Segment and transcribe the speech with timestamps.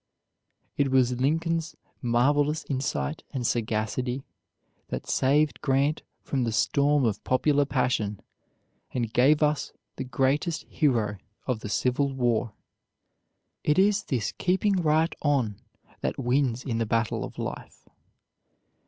[0.77, 4.25] It was Lincoln's marvelous insight and sagacity
[4.87, 8.19] that saved Grant from the storm of popular passion,
[8.95, 12.53] and gave us the greatest hero of the Civil War.
[13.63, 15.61] It is this keeping right on
[15.99, 17.87] that wins in the battle of life.